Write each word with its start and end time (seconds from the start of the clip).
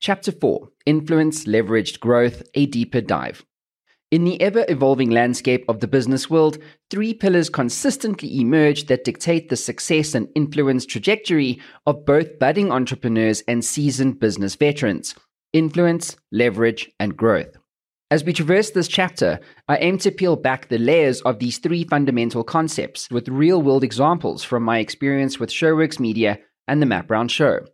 Chapter 0.00 0.32
4 0.32 0.66
Influence 0.86 1.44
Leveraged 1.44 2.00
Growth, 2.00 2.42
a 2.54 2.64
deeper 2.64 3.02
dive. 3.02 3.44
In 4.10 4.24
the 4.24 4.40
ever 4.40 4.64
evolving 4.66 5.10
landscape 5.10 5.62
of 5.68 5.80
the 5.80 5.86
business 5.86 6.30
world, 6.30 6.56
three 6.88 7.12
pillars 7.12 7.50
consistently 7.50 8.40
emerge 8.40 8.86
that 8.86 9.04
dictate 9.04 9.50
the 9.50 9.56
success 9.56 10.14
and 10.14 10.26
influence 10.34 10.86
trajectory 10.86 11.60
of 11.84 12.06
both 12.06 12.38
budding 12.38 12.72
entrepreneurs 12.72 13.42
and 13.46 13.62
seasoned 13.62 14.18
business 14.18 14.54
veterans 14.54 15.14
influence, 15.52 16.16
leverage, 16.32 16.90
and 16.98 17.14
growth. 17.14 17.58
As 18.10 18.24
we 18.24 18.32
traverse 18.32 18.70
this 18.70 18.88
chapter, 18.88 19.38
I 19.68 19.76
aim 19.78 19.98
to 19.98 20.10
peel 20.10 20.36
back 20.36 20.68
the 20.68 20.78
layers 20.78 21.20
of 21.22 21.40
these 21.40 21.58
three 21.58 21.84
fundamental 21.84 22.42
concepts 22.42 23.10
with 23.10 23.28
real 23.28 23.60
world 23.60 23.84
examples 23.84 24.44
from 24.44 24.62
my 24.62 24.78
experience 24.78 25.38
with 25.38 25.50
Showworks 25.50 26.00
Media 26.00 26.38
and 26.66 26.80
The 26.80 27.04
Brown 27.06 27.28
Show. 27.28 27.66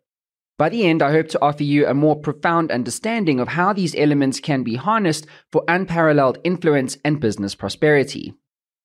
By 0.59 0.71
the 0.71 0.87
end, 0.87 1.03
I 1.03 1.11
hope 1.11 1.29
to 1.29 1.43
offer 1.43 1.65
you 1.65 1.87
a 1.87 1.93
more 1.93 2.17
profound 2.17 2.71
understanding 2.71 3.41
of 3.41 3.49
how 3.49 3.75
these 3.75 3.95
elements 3.95 4.41
can 4.41 4.63
be 4.63 4.77
harnessed 4.77 5.27
for 5.53 5.63
unparalleled 5.69 6.39
influence 6.45 6.97
and 7.05 7.21
business 7.21 7.55
prosperity. 7.55 8.35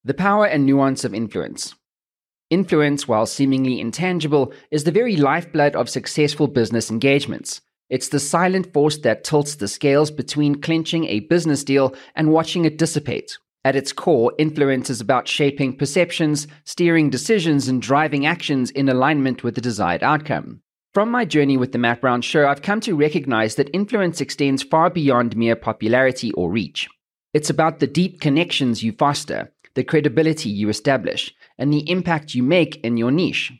The 0.03 0.13
power 0.13 0.45
and 0.45 0.65
nuance 0.65 1.05
of 1.05 1.13
influence. 1.13 1.73
Influence, 2.49 3.07
while 3.07 3.25
seemingly 3.25 3.79
intangible, 3.79 4.51
is 4.69 4.83
the 4.83 4.91
very 4.91 5.15
lifeblood 5.15 5.73
of 5.77 5.89
successful 5.89 6.47
business 6.47 6.91
engagements. 6.91 7.61
It's 7.89 8.09
the 8.09 8.19
silent 8.19 8.73
force 8.73 8.97
that 8.99 9.23
tilts 9.23 9.55
the 9.55 9.69
scales 9.69 10.11
between 10.11 10.61
clinching 10.61 11.05
a 11.05 11.21
business 11.21 11.63
deal 11.63 11.95
and 12.15 12.33
watching 12.33 12.65
it 12.65 12.77
dissipate. 12.77 13.37
At 13.63 13.77
its 13.77 13.93
core, 13.93 14.33
influence 14.37 14.89
is 14.89 14.99
about 14.99 15.29
shaping 15.29 15.77
perceptions, 15.77 16.47
steering 16.65 17.09
decisions, 17.09 17.69
and 17.69 17.81
driving 17.81 18.25
actions 18.25 18.71
in 18.71 18.89
alignment 18.89 19.41
with 19.43 19.55
the 19.55 19.61
desired 19.61 20.03
outcome. 20.03 20.61
From 20.93 21.09
my 21.09 21.23
journey 21.23 21.55
with 21.55 21.71
the 21.71 21.77
Matt 21.77 22.01
Brown 22.01 22.21
Show, 22.21 22.45
I've 22.45 22.61
come 22.61 22.81
to 22.81 22.97
recognize 22.97 23.55
that 23.55 23.69
influence 23.73 24.19
extends 24.19 24.61
far 24.61 24.89
beyond 24.89 25.37
mere 25.37 25.55
popularity 25.55 26.33
or 26.33 26.51
reach. 26.51 26.89
It's 27.33 27.49
about 27.49 27.79
the 27.79 27.87
deep 27.87 28.19
connections 28.19 28.83
you 28.83 28.91
foster, 28.91 29.53
the 29.73 29.85
credibility 29.85 30.49
you 30.49 30.67
establish, 30.67 31.33
and 31.57 31.71
the 31.71 31.89
impact 31.89 32.35
you 32.35 32.43
make 32.43 32.75
in 32.83 32.97
your 32.97 33.09
niche. 33.09 33.53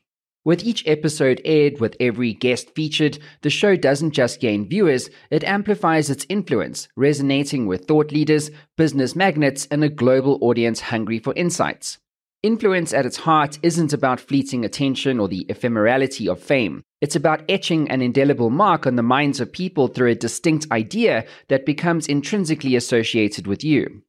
With 0.44 0.66
each 0.66 0.86
episode 0.86 1.40
aired 1.46 1.80
with 1.80 1.96
every 2.02 2.34
guest 2.34 2.76
featured, 2.76 3.18
the 3.44 3.50
show 3.50 3.78
doesn't 3.78 4.12
just 4.12 4.42
gain 4.42 4.68
viewers, 4.68 5.10
it 5.30 5.46
amplifies 5.46 6.10
its 6.10 6.26
influence, 6.28 6.90
resonating 6.98 7.66
with 7.66 7.88
thought 7.88 8.12
leaders, 8.12 8.52
business 8.76 9.16
magnates, 9.16 9.70
and 9.72 9.86
a 9.86 9.90
global 9.90 10.38
audience 10.42 10.82
hungry 10.82 11.20
for 11.20 11.34
insights. 11.36 11.98
Influence 12.44 12.92
at 12.92 13.06
its 13.06 13.18
heart 13.18 13.60
isn't 13.62 13.94
about 13.94 14.20
fleeting 14.20 14.66
attention 14.66 15.20
or 15.20 15.28
the 15.28 15.46
ephemerality 15.48 16.28
of 16.28 16.42
fame. 16.42 16.84
It's 17.00 17.16
about 17.16 17.44
etching 17.48 17.88
an 17.92 18.02
indelible 18.02 18.50
mark 18.50 18.88
on 18.88 18.96
the 18.96 19.04
minds 19.04 19.40
of 19.40 19.52
people 19.52 19.88
through 19.88 20.10
a 20.10 20.16
distinct 20.16 20.66
idea 20.72 21.26
that 21.50 21.68
becomes 21.68 22.08
intrinsically 22.08 22.76
associated 22.76 23.46
with 23.46 23.64
you. 23.64 24.02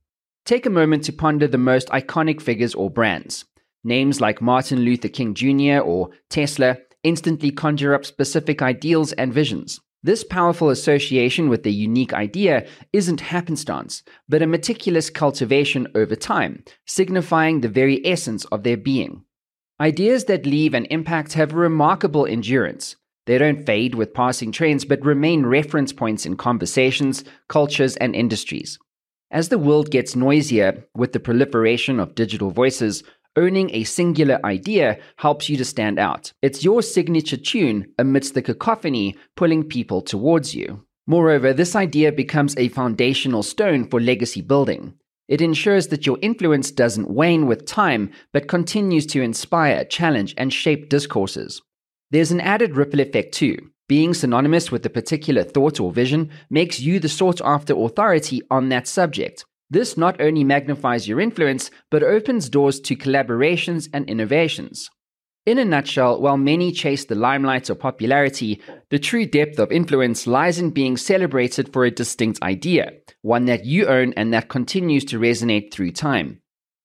Take 0.47 0.65
a 0.65 0.71
moment 0.71 1.05
to 1.05 1.13
ponder 1.13 1.47
the 1.47 1.59
most 1.59 1.89
iconic 1.89 2.41
figures 2.41 2.75
or 2.75 2.89
brands. 2.89 3.45
Names 3.85 4.19
like 4.19 4.41
Martin 4.41 4.81
Luther 4.81 5.09
King 5.09 5.35
Jr. 5.35 5.81
or 5.85 6.09
Tesla 6.31 6.79
instantly 7.03 7.51
conjure 7.51 7.95
up 7.95 8.07
specific 8.07 8.63
ideals 8.63 9.13
and 9.13 9.31
visions. 9.35 9.79
This 10.05 10.25
powerful 10.25 10.71
association 10.71 11.49
with 11.49 11.63
the 11.63 11.73
unique 11.73 12.13
idea 12.13 12.67
isn't 12.93 13.21
happenstance, 13.21 14.03
but 14.29 14.43
a 14.43 14.49
meticulous 14.49 15.11
cultivation 15.11 15.87
over 15.95 16.17
time, 16.17 16.65
signifying 16.87 17.61
the 17.61 17.69
very 17.69 18.05
essence 18.05 18.45
of 18.47 18.65
their 18.65 18.77
being. 18.77 19.25
Ideas 19.81 20.25
that 20.25 20.45
leave 20.45 20.75
an 20.75 20.87
impact 20.87 21.35
have 21.35 21.55
remarkable 21.55 22.27
endurance. 22.27 22.97
They 23.27 23.39
don't 23.39 23.65
fade 23.65 23.95
with 23.95 24.13
passing 24.13 24.51
trends, 24.51 24.85
but 24.85 25.05
remain 25.05 25.47
reference 25.47 25.93
points 25.93 26.27
in 26.27 26.37
conversations, 26.37 27.23
cultures, 27.49 27.97
and 27.97 28.17
industries. 28.17 28.81
As 29.31 29.51
the 29.51 29.59
world 29.59 29.91
gets 29.91 30.17
noisier 30.17 30.85
with 30.97 31.13
the 31.13 31.21
proliferation 31.21 32.01
of 32.01 32.17
digital 32.17 32.51
voices, 32.51 33.05
owning 33.37 33.71
a 33.75 33.85
singular 33.85 34.39
idea 34.45 34.99
helps 35.17 35.49
you 35.49 35.57
to 35.57 35.65
stand 35.65 35.99
out. 35.99 36.33
It's 36.43 36.65
your 36.65 36.83
signature 36.83 37.37
tune 37.37 37.93
amidst 37.99 38.35
the 38.35 38.43
cacophony 38.43 39.17
pulling 39.37 39.65
people 39.65 40.03
towards 40.03 40.55
you. 40.55 40.85
Moreover, 41.07 41.53
this 41.53 41.75
idea 41.75 42.13
becomes 42.13 42.57
a 42.57 42.69
foundational 42.69 43.43
stone 43.43 43.89
for 43.89 44.01
legacy 44.01 44.41
building. 44.41 44.95
It 45.29 45.41
ensures 45.41 45.89
that 45.89 46.07
your 46.07 46.19
influence 46.21 46.71
doesn't 46.71 47.11
wane 47.11 47.47
with 47.47 47.67
time, 47.67 48.11
but 48.33 48.49
continues 48.49 49.07
to 49.07 49.23
inspire, 49.23 49.85
challenge, 49.85 50.35
and 50.37 50.53
shape 50.53 50.89
discourses. 50.89 51.63
There's 52.11 52.33
an 52.33 52.41
added 52.41 52.77
ripple 52.77 53.01
effect 53.01 53.33
too. 53.33 53.57
Being 53.89 54.15
synonymous 54.15 54.71
with 54.71 54.87
a 54.87 54.91
particular 54.91 55.43
thought 55.43 55.81
or 55.81 55.93
vision 55.93 56.31
makes 56.51 56.81
you 56.81 57.01
the 57.01 57.09
sought 57.09 57.41
after 57.43 57.75
authority 57.75 58.43
on 58.51 58.69
that 58.69 58.87
subject, 58.87 59.45
this 59.73 59.97
not 59.97 60.21
only 60.21 60.45
magnifies 60.45 61.09
your 61.09 61.19
influence, 61.19 61.71
but 61.91 62.03
opens 62.03 62.51
doors 62.51 62.79
to 62.81 62.95
collaborations 62.95 63.89
and 63.95 64.09
innovations. 64.09 64.91
In 65.47 65.59
a 65.59 65.65
nutshell, 65.65 66.21
while 66.21 66.37
many 66.37 66.71
chase 66.71 67.07
the 67.07 67.15
limelight 67.15 67.71
or 67.71 67.75
popularity, 67.75 68.61
the 68.91 68.99
true 68.99 69.25
depth 69.25 69.59
of 69.59 69.73
influence 69.73 70.27
lies 70.27 70.59
in 70.59 70.71
being 70.71 70.99
celebrated 70.99 71.73
for 71.73 71.85
a 71.85 71.91
distinct 71.91 72.41
idea, 72.43 72.93
one 73.23 73.47
that 73.47 73.65
you 73.65 73.87
own 73.87 74.13
and 74.13 74.33
that 74.35 74.51
continues 74.51 75.07
to 75.07 75.19
resonate 75.19 75.73
through 75.73 75.93
time. 75.93 76.43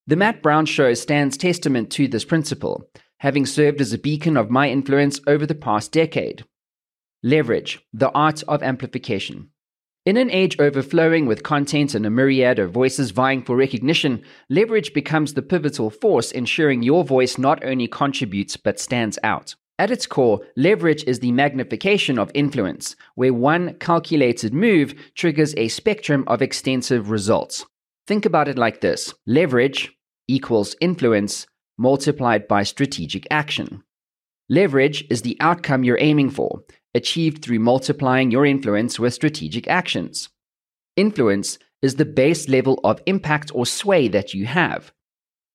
The 0.08 0.16
Matt 0.16 0.42
Brown 0.42 0.66
Show 0.66 0.94
stands 0.94 1.36
testament 1.36 1.92
to 1.92 2.08
this 2.08 2.24
principle, 2.24 2.90
having 3.18 3.46
served 3.46 3.82
as 3.82 3.92
a 3.92 3.98
beacon 3.98 4.38
of 4.38 4.50
my 4.50 4.70
influence 4.70 5.20
over 5.28 5.46
the 5.46 5.56
past 5.56 5.92
decade. 5.92 6.46
Leverage, 7.22 7.82
the 7.92 8.12
art 8.12 8.44
of 8.48 8.64
amplification. 8.64 9.50
In 10.08 10.16
an 10.16 10.32
age 10.32 10.58
overflowing 10.58 11.26
with 11.26 11.44
content 11.44 11.94
and 11.94 12.06
a 12.06 12.10
myriad 12.10 12.60
of 12.60 12.72
voices 12.72 13.12
vying 13.12 13.44
for 13.44 13.58
recognition, 13.58 14.24
leverage 14.50 14.94
becomes 14.94 15.34
the 15.34 15.42
pivotal 15.42 15.90
force 15.90 16.32
ensuring 16.32 16.82
your 16.82 17.04
voice 17.04 17.38
not 17.38 17.62
only 17.66 17.90
contributes 17.90 18.56
but 18.56 18.80
stands 18.80 19.20
out. 19.22 19.56
At 19.78 19.92
its 19.92 20.08
core, 20.08 20.40
leverage 20.56 21.04
is 21.04 21.20
the 21.20 21.34
magnification 21.34 22.18
of 22.18 22.32
influence, 22.34 22.96
where 23.16 23.34
one 23.34 23.74
calculated 23.80 24.54
move 24.54 24.96
triggers 25.14 25.54
a 25.58 25.68
spectrum 25.68 26.24
of 26.28 26.42
extensive 26.42 27.10
results. 27.10 27.66
Think 28.08 28.26
about 28.26 28.48
it 28.48 28.58
like 28.58 28.80
this 28.80 29.14
leverage 29.26 29.92
equals 30.30 30.74
influence 30.80 31.48
multiplied 31.78 32.48
by 32.48 32.64
strategic 32.64 33.28
action. 33.30 33.84
Leverage 34.48 35.04
is 35.10 35.24
the 35.24 35.36
outcome 35.42 35.84
you're 35.84 36.00
aiming 36.00 36.30
for, 36.30 36.62
achieved 36.94 37.44
through 37.44 37.60
multiplying 37.60 38.32
your 38.32 38.46
influence 38.46 39.00
with 39.00 39.14
strategic 39.14 39.68
actions. 39.68 40.30
Influence 40.96 41.60
is 41.82 41.96
the 41.96 42.06
base 42.06 42.50
level 42.50 42.80
of 42.84 43.02
impact 43.06 43.52
or 43.54 43.66
sway 43.66 44.08
that 44.08 44.34
you 44.34 44.46
have. 44.46 44.92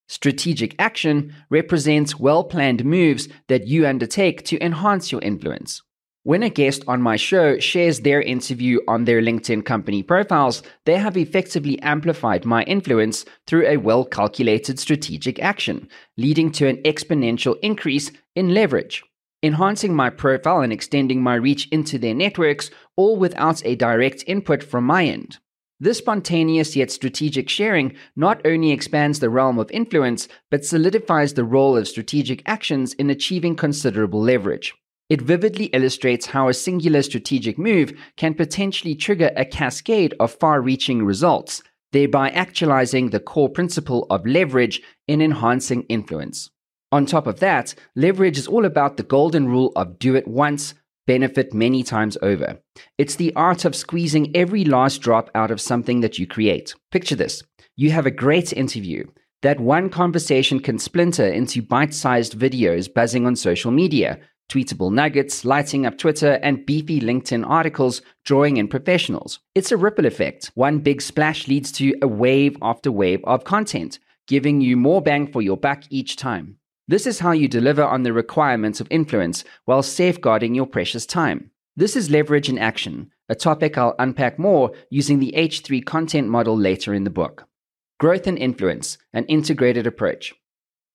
Strategic 0.09 0.75
action 0.79 1.35
represents 1.51 2.19
well 2.19 2.45
planned 2.45 2.85
moves 2.85 3.29
that 3.49 3.67
you 3.67 3.87
undertake 3.87 4.45
to 4.45 4.63
enhance 4.63 5.11
your 5.11 5.21
influence. 5.23 5.83
When 6.25 6.45
a 6.45 6.51
guest 6.51 6.85
on 6.87 7.03
my 7.03 7.17
show 7.17 7.59
shares 7.59 8.01
their 8.01 8.23
interview 8.23 8.79
on 8.87 9.05
their 9.05 9.21
LinkedIn 9.21 9.65
company 9.65 10.05
profiles, 10.05 10.63
they 10.85 10.97
have 10.97 11.17
effectively 11.17 11.81
amplified 11.83 12.45
my 12.45 12.63
influence 12.65 13.25
through 13.49 13.67
a 13.67 13.79
well 13.79 14.05
calculated 14.05 14.79
strategic 14.79 15.41
action, 15.41 15.89
leading 16.17 16.53
to 16.53 16.69
an 16.69 16.77
exponential 16.83 17.57
increase 17.63 18.13
in 18.37 18.55
leverage 18.55 19.03
enhancing 19.43 19.95
my 19.95 20.11
profile 20.11 20.61
and 20.61 20.73
extending 20.73 21.23
my 21.23 21.35
reach 21.35 21.69
into 21.69 21.99
their 21.99 22.15
networks, 22.15 22.71
all 22.97 23.17
without 23.17 23.65
a 23.65 23.77
direct 23.77 24.25
input 24.27 24.63
from 24.63 24.85
my 24.85 25.05
end. 25.05 25.39
This 25.81 25.99
spontaneous 25.99 26.77
yet 26.77 26.93
strategic 26.93 27.49
sharing 27.49 27.95
not 28.15 28.41
only 28.47 28.71
expands 28.71 29.19
the 29.19 29.31
realm 29.31 29.59
of 29.59 29.69
influence, 29.73 30.29
but 30.49 30.65
solidifies 30.65 31.35
the 31.35 31.43
role 31.43 31.77
of 31.77 31.89
strategic 31.89 32.41
actions 32.47 32.93
in 32.95 33.11
achieving 33.11 33.57
considerable 33.57 34.21
leverage. 34.21 34.73
It 35.09 35.21
vividly 35.21 35.67
illustrates 35.67 36.27
how 36.27 36.49
a 36.49 36.55
singular 36.55 37.03
strategic 37.03 37.59
move 37.59 37.93
can 38.17 38.35
potentially 38.35 38.95
trigger 38.95 39.33
a 39.37 39.45
cascade 39.45 40.15
of 40.21 40.31
far 40.31 40.63
reaching 40.63 41.05
results, 41.05 41.63
thereby 41.91 42.31
actualizing 42.31 43.11
the 43.11 43.19
core 43.21 43.51
principle 43.51 44.07
of 44.09 44.25
leverage 44.25 44.81
in 45.09 45.21
enhancing 45.21 45.83
influence. 45.89 46.49
On 46.93 47.07
top 47.07 47.27
of 47.27 47.41
that, 47.41 47.75
leverage 47.97 48.37
is 48.37 48.47
all 48.47 48.67
about 48.67 48.99
the 48.99 49.03
golden 49.03 49.49
rule 49.49 49.73
of 49.77 49.99
do 49.99 50.15
it 50.15 50.29
once, 50.29 50.75
benefit 51.07 51.55
many 51.55 51.83
times 51.83 52.19
over. 52.21 52.61
It's 52.99 53.17
the 53.17 53.35
art 53.35 53.65
of 53.65 53.75
squeezing 53.75 54.37
every 54.37 54.67
last 54.67 55.01
drop 55.01 55.31
out 55.35 55.51
of 55.51 55.61
something 55.61 56.01
that 56.03 56.19
you 56.19 56.27
create. 56.27 56.75
Picture 56.91 57.17
this 57.17 57.43
you 57.77 57.91
have 57.91 58.05
a 58.05 58.11
great 58.11 58.53
interview. 58.53 59.07
That 59.41 59.59
one 59.59 59.89
conversation 59.89 60.61
can 60.61 60.79
splinter 60.79 61.27
into 61.27 61.63
bite 61.63 61.95
sized 61.95 62.39
videos 62.39 62.93
buzzing 62.93 63.27
on 63.27 63.37
social 63.37 63.71
media, 63.73 64.21
tweetable 64.51 64.93
nuggets, 64.93 65.47
lighting 65.47 65.87
up 65.87 65.97
Twitter, 65.97 66.39
and 66.43 66.67
beefy 66.67 67.01
LinkedIn 67.01 67.49
articles 67.49 68.03
drawing 68.27 68.59
in 68.59 68.69
professionals. 68.69 69.41
It's 69.55 69.73
a 69.73 69.79
ripple 69.79 70.05
effect. 70.05 70.51
One 70.55 70.81
big 70.81 71.01
splash 71.01 71.49
leads 71.49 71.73
to 71.73 71.95
a 72.03 72.07
wave 72.07 72.59
after 72.61 72.93
wave 72.93 73.21
of 73.25 73.45
content, 73.45 73.99
giving 74.29 74.61
you 74.61 74.77
more 74.77 75.01
bang 75.01 75.33
for 75.33 75.41
your 75.41 75.57
buck 75.57 75.85
each 75.89 76.17
time. 76.17 76.59
This 76.93 77.07
is 77.07 77.21
how 77.21 77.33
you 77.33 77.49
deliver 77.49 77.83
on 77.83 78.03
the 78.03 78.13
requirements 78.13 78.79
of 78.79 78.87
influence 78.91 79.45
while 79.65 79.83
safeguarding 79.83 80.55
your 80.55 80.67
precious 80.67 81.07
time. 81.07 81.51
This 81.75 81.97
is 81.97 82.11
leverage 82.11 82.51
in 82.51 82.59
action, 82.59 83.11
a 83.31 83.35
topic 83.35 83.79
I'll 83.79 83.95
unpack 83.99 84.39
more 84.39 84.73
using 84.91 85.19
the 85.19 85.33
H3 85.35 85.87
content 85.87 86.29
model 86.29 86.55
later 86.55 86.93
in 86.93 87.05
the 87.05 87.09
book. 87.09 87.47
Growth 87.99 88.27
and 88.27 88.37
influence, 88.37 88.99
an 89.15 89.25
integrated 89.25 89.87
approach. 89.87 90.35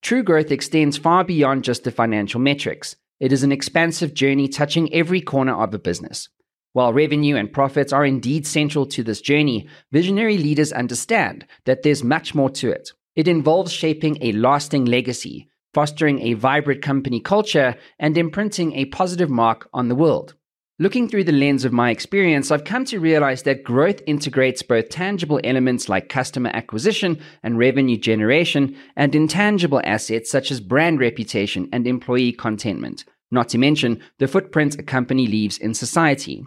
True 0.04 0.22
growth 0.22 0.52
extends 0.52 0.98
far 0.98 1.24
beyond 1.24 1.64
just 1.64 1.84
the 1.84 1.90
financial 1.90 2.40
metrics. 2.40 2.96
It 3.20 3.34
is 3.34 3.42
an 3.42 3.52
expansive 3.52 4.14
journey 4.14 4.48
touching 4.48 4.94
every 4.94 5.22
corner 5.22 5.60
of 5.60 5.74
a 5.74 5.80
business. 5.80 6.30
While 6.74 6.94
revenue 6.94 7.38
and 7.38 7.52
profits 7.52 7.92
are 7.92 8.06
indeed 8.06 8.46
central 8.46 8.86
to 8.86 9.02
this 9.02 9.20
journey, 9.20 9.68
visionary 9.92 10.38
leaders 10.38 10.72
understand 10.72 11.48
that 11.66 11.82
there's 11.82 12.04
much 12.04 12.36
more 12.36 12.52
to 12.52 12.70
it. 12.70 12.92
It 13.16 13.28
involves 13.28 13.72
shaping 13.72 14.20
a 14.22 14.34
lasting 14.34 14.86
legacy, 14.86 15.50
fostering 15.74 16.22
a 16.22 16.34
vibrant 16.34 16.82
company 16.82 17.20
culture, 17.20 17.76
and 18.00 18.18
imprinting 18.18 18.74
a 18.74 18.86
positive 18.86 19.30
mark 19.30 19.70
on 19.74 19.88
the 19.88 19.96
world. 19.96 20.34
Looking 20.80 21.10
through 21.10 21.24
the 21.24 21.32
lens 21.32 21.66
of 21.66 21.74
my 21.74 21.90
experience, 21.90 22.52
I've 22.52 22.64
come 22.64 22.86
to 22.86 23.00
realize 23.00 23.42
that 23.44 23.64
growth 23.64 24.00
integrates 24.06 24.62
both 24.62 24.90
tangible 24.90 25.40
elements 25.44 25.90
like 25.90 26.08
customer 26.08 26.52
acquisition 26.54 27.20
and 27.42 27.58
revenue 27.58 27.98
generation 27.98 28.78
and 28.96 29.16
intangible 29.16 29.82
assets 29.84 30.30
such 30.30 30.52
as 30.52 30.60
brand 30.62 31.00
reputation 31.00 31.68
and 31.74 31.88
employee 31.88 32.32
contentment, 32.32 33.06
not 33.32 33.50
to 33.50 33.58
mention 33.58 34.04
the 34.20 34.28
footprint 34.28 34.78
a 34.78 34.84
company 34.84 35.26
leaves 35.26 35.58
in 35.58 35.74
society. 35.74 36.46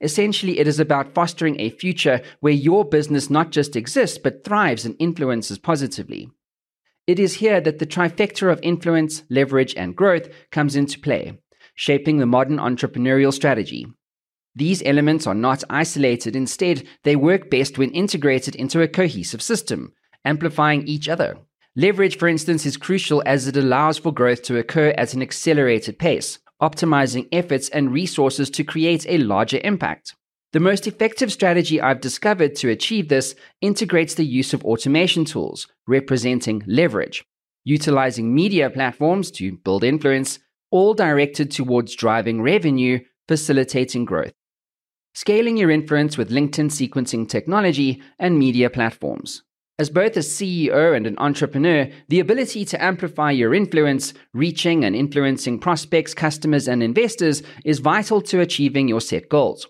Essentially, 0.00 0.60
it 0.60 0.68
is 0.68 0.78
about 0.78 1.12
fostering 1.12 1.58
a 1.58 1.70
future 1.70 2.22
where 2.38 2.52
your 2.52 2.84
business 2.84 3.30
not 3.30 3.50
just 3.50 3.74
exists 3.74 4.16
but 4.16 4.44
thrives 4.44 4.84
and 4.84 4.94
influences 5.00 5.58
positively. 5.58 6.30
It 7.06 7.18
is 7.18 7.34
here 7.34 7.60
that 7.60 7.78
the 7.78 7.86
trifecta 7.86 8.50
of 8.52 8.60
influence, 8.62 9.24
leverage, 9.30 9.74
and 9.76 9.96
growth 9.96 10.28
comes 10.50 10.76
into 10.76 10.98
play 10.98 11.40
shaping 11.80 12.18
the 12.18 12.26
modern 12.26 12.58
entrepreneurial 12.58 13.32
strategy. 13.32 13.86
These 14.54 14.82
elements 14.84 15.26
are 15.26 15.34
not 15.34 15.64
isolated, 15.70 16.36
instead, 16.36 16.86
they 17.04 17.16
work 17.16 17.48
best 17.48 17.78
when 17.78 17.90
integrated 17.92 18.54
into 18.54 18.82
a 18.82 18.88
cohesive 18.88 19.40
system, 19.40 19.94
amplifying 20.22 20.86
each 20.86 21.08
other. 21.08 21.38
Leverage, 21.74 22.18
for 22.18 22.28
instance, 22.28 22.66
is 22.66 22.76
crucial 22.76 23.22
as 23.24 23.46
it 23.46 23.56
allows 23.56 23.96
for 23.96 24.12
growth 24.12 24.42
to 24.42 24.58
occur 24.58 24.90
at 24.98 25.14
an 25.14 25.22
accelerated 25.22 25.98
pace, 25.98 26.38
optimizing 26.60 27.28
efforts 27.32 27.70
and 27.70 27.94
resources 27.94 28.50
to 28.50 28.62
create 28.62 29.06
a 29.08 29.16
larger 29.16 29.60
impact. 29.64 30.14
The 30.52 30.58
most 30.58 30.88
effective 30.88 31.30
strategy 31.30 31.80
I've 31.80 32.00
discovered 32.00 32.56
to 32.56 32.70
achieve 32.70 33.08
this 33.08 33.36
integrates 33.60 34.14
the 34.14 34.26
use 34.26 34.52
of 34.52 34.64
automation 34.64 35.24
tools, 35.24 35.68
representing 35.86 36.64
leverage, 36.66 37.24
utilizing 37.64 38.34
media 38.34 38.68
platforms 38.68 39.30
to 39.32 39.52
build 39.52 39.84
influence, 39.84 40.40
all 40.72 40.92
directed 40.92 41.52
towards 41.52 41.94
driving 41.94 42.42
revenue, 42.42 42.98
facilitating 43.28 44.04
growth. 44.04 44.32
Scaling 45.14 45.56
your 45.56 45.70
influence 45.70 46.18
with 46.18 46.30
LinkedIn 46.30 46.70
sequencing 46.70 47.28
technology 47.28 48.02
and 48.18 48.36
media 48.36 48.70
platforms. 48.70 49.44
As 49.78 49.88
both 49.88 50.16
a 50.16 50.20
CEO 50.20 50.96
and 50.96 51.06
an 51.06 51.16
entrepreneur, 51.18 51.88
the 52.08 52.18
ability 52.18 52.64
to 52.66 52.82
amplify 52.82 53.30
your 53.30 53.54
influence, 53.54 54.14
reaching 54.34 54.84
and 54.84 54.96
influencing 54.96 55.60
prospects, 55.60 56.12
customers, 56.12 56.66
and 56.66 56.82
investors 56.82 57.44
is 57.64 57.78
vital 57.78 58.20
to 58.22 58.40
achieving 58.40 58.88
your 58.88 59.00
set 59.00 59.28
goals. 59.28 59.68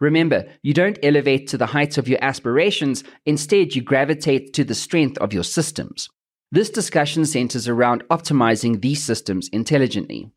Remember, 0.00 0.46
you 0.62 0.72
don't 0.72 0.98
elevate 1.02 1.46
to 1.48 1.58
the 1.58 1.66
heights 1.66 1.98
of 1.98 2.08
your 2.08 2.18
aspirations, 2.22 3.04
instead, 3.26 3.74
you 3.74 3.82
gravitate 3.82 4.54
to 4.54 4.64
the 4.64 4.74
strength 4.74 5.18
of 5.18 5.32
your 5.32 5.44
systems. 5.44 6.08
This 6.50 6.70
discussion 6.70 7.26
centers 7.26 7.68
around 7.68 8.02
optimizing 8.08 8.80
these 8.80 9.04
systems 9.04 9.48
intelligently. 9.52 10.32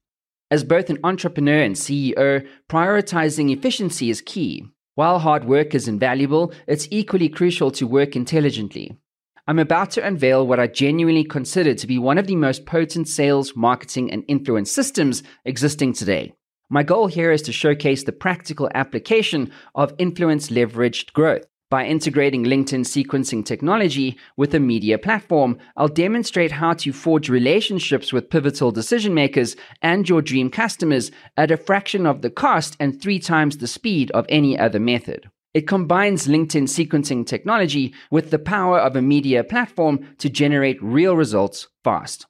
As 0.51 0.63
both 0.63 0.89
an 0.89 0.99
entrepreneur 1.03 1.63
and 1.63 1.75
CEO, 1.75 2.45
prioritizing 2.69 3.51
efficiency 3.51 4.09
is 4.09 4.21
key. 4.21 4.65
While 4.95 5.17
hard 5.17 5.45
work 5.45 5.73
is 5.73 5.87
invaluable, 5.87 6.53
it's 6.67 6.87
equally 6.91 7.29
crucial 7.29 7.71
to 7.71 7.87
work 7.87 8.15
intelligently. 8.15 8.99
I'm 9.47 9.59
about 9.59 9.91
to 9.91 10.05
unveil 10.05 10.45
what 10.45 10.59
I 10.59 10.67
genuinely 10.67 11.23
consider 11.23 11.73
to 11.73 11.87
be 11.87 11.97
one 11.97 12.17
of 12.17 12.27
the 12.27 12.35
most 12.35 12.65
potent 12.65 13.07
sales, 13.07 13.55
marketing, 13.55 14.11
and 14.11 14.23
influence 14.27 14.71
systems 14.71 15.23
existing 15.45 15.93
today. 15.93 16.33
My 16.69 16.83
goal 16.83 17.07
here 17.07 17.31
is 17.31 17.41
to 17.43 17.51
showcase 17.51 18.03
the 18.03 18.11
practical 18.11 18.69
application 18.73 19.51
of 19.75 19.93
influence 19.97 20.49
leveraged 20.49 21.13
growth. 21.13 21.45
By 21.69 21.85
integrating 21.85 22.43
LinkedIn 22.43 22.85
sequencing 22.85 23.43
technology 23.43 24.15
with 24.37 24.53
a 24.53 24.59
media 24.59 24.99
platform, 24.99 25.57
I'll 25.75 25.87
demonstrate 25.87 26.51
how 26.51 26.73
to 26.73 26.93
forge 26.93 27.29
relationships 27.29 28.13
with 28.13 28.29
pivotal 28.29 28.71
decision 28.71 29.15
makers 29.15 29.55
and 29.81 30.07
your 30.07 30.21
dream 30.21 30.51
customers 30.51 31.09
at 31.35 31.49
a 31.49 31.57
fraction 31.57 32.05
of 32.05 32.21
the 32.21 32.29
cost 32.29 32.77
and 32.79 33.01
three 33.01 33.17
times 33.17 33.57
the 33.57 33.65
speed 33.65 34.11
of 34.11 34.27
any 34.29 34.57
other 34.57 34.79
method. 34.79 35.31
It 35.55 35.67
combines 35.67 36.27
LinkedIn 36.27 36.67
sequencing 36.67 37.25
technology 37.25 37.93
with 38.11 38.29
the 38.29 38.39
power 38.39 38.79
of 38.79 38.95
a 38.95 39.01
media 39.01 39.43
platform 39.43 40.15
to 40.19 40.29
generate 40.29 40.81
real 40.81 41.15
results 41.15 41.67
fast. 41.83 42.27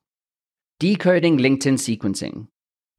Decoding 0.80 1.38
LinkedIn 1.38 1.78
sequencing. 1.78 2.48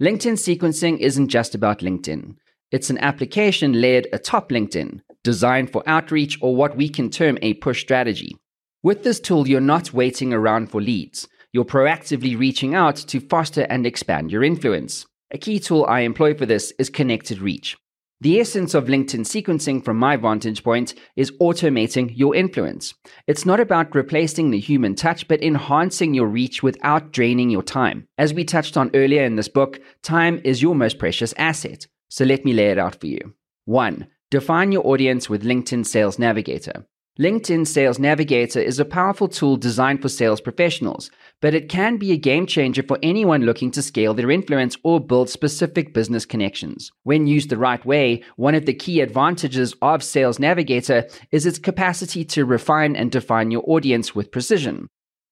LinkedIn 0.02 0.34
sequencing 0.34 0.98
isn't 0.98 1.28
just 1.28 1.54
about 1.54 1.78
LinkedIn. 1.78 2.34
It's 2.72 2.90
an 2.90 2.98
application 2.98 3.80
layered 3.80 4.08
atop 4.12 4.50
LinkedIn, 4.50 5.02
designed 5.22 5.70
for 5.70 5.84
outreach 5.86 6.36
or 6.42 6.56
what 6.56 6.76
we 6.76 6.88
can 6.88 7.10
term 7.10 7.38
a 7.42 7.54
push 7.54 7.80
strategy. 7.80 8.36
With 8.82 9.04
this 9.04 9.20
tool, 9.20 9.46
you're 9.46 9.60
not 9.60 9.92
waiting 9.92 10.32
around 10.32 10.72
for 10.72 10.80
leads. 10.80 11.28
You're 11.52 11.64
proactively 11.64 12.36
reaching 12.36 12.74
out 12.74 12.96
to 12.96 13.20
foster 13.20 13.68
and 13.70 13.86
expand 13.86 14.32
your 14.32 14.42
influence. 14.42 15.06
A 15.30 15.38
key 15.38 15.60
tool 15.60 15.86
I 15.88 16.00
employ 16.00 16.34
for 16.34 16.44
this 16.44 16.72
is 16.76 16.90
Connected 16.90 17.38
Reach. 17.38 17.76
The 18.24 18.40
essence 18.40 18.72
of 18.72 18.86
LinkedIn 18.86 19.26
sequencing, 19.26 19.84
from 19.84 19.98
my 19.98 20.16
vantage 20.16 20.64
point, 20.64 20.94
is 21.14 21.30
automating 21.42 22.10
your 22.16 22.34
influence. 22.34 22.94
It's 23.26 23.44
not 23.44 23.60
about 23.60 23.94
replacing 23.94 24.50
the 24.50 24.58
human 24.58 24.94
touch, 24.94 25.28
but 25.28 25.42
enhancing 25.42 26.14
your 26.14 26.26
reach 26.26 26.62
without 26.62 27.12
draining 27.12 27.50
your 27.50 27.62
time. 27.62 28.08
As 28.16 28.32
we 28.32 28.42
touched 28.42 28.78
on 28.78 28.90
earlier 28.94 29.24
in 29.24 29.36
this 29.36 29.48
book, 29.48 29.78
time 30.02 30.40
is 30.42 30.62
your 30.62 30.74
most 30.74 30.98
precious 30.98 31.34
asset. 31.36 31.86
So 32.08 32.24
let 32.24 32.46
me 32.46 32.54
lay 32.54 32.70
it 32.70 32.78
out 32.78 32.98
for 32.98 33.08
you. 33.08 33.34
One, 33.66 34.06
define 34.30 34.72
your 34.72 34.86
audience 34.86 35.28
with 35.28 35.44
LinkedIn 35.44 35.84
Sales 35.84 36.18
Navigator. 36.18 36.86
LinkedIn 37.16 37.64
Sales 37.64 38.00
Navigator 38.00 38.58
is 38.58 38.80
a 38.80 38.84
powerful 38.84 39.28
tool 39.28 39.56
designed 39.56 40.02
for 40.02 40.08
sales 40.08 40.40
professionals, 40.40 41.12
but 41.40 41.54
it 41.54 41.68
can 41.68 41.96
be 41.96 42.10
a 42.10 42.16
game 42.16 42.44
changer 42.44 42.82
for 42.82 42.98
anyone 43.04 43.42
looking 43.42 43.70
to 43.70 43.82
scale 43.82 44.14
their 44.14 44.32
influence 44.32 44.76
or 44.82 44.98
build 44.98 45.30
specific 45.30 45.94
business 45.94 46.26
connections. 46.26 46.90
When 47.04 47.28
used 47.28 47.50
the 47.50 47.56
right 47.56 47.84
way, 47.86 48.24
one 48.34 48.56
of 48.56 48.66
the 48.66 48.74
key 48.74 49.00
advantages 49.00 49.76
of 49.80 50.02
Sales 50.02 50.40
Navigator 50.40 51.06
is 51.30 51.46
its 51.46 51.60
capacity 51.60 52.24
to 52.24 52.44
refine 52.44 52.96
and 52.96 53.12
define 53.12 53.52
your 53.52 53.62
audience 53.64 54.16
with 54.16 54.32
precision. 54.32 54.88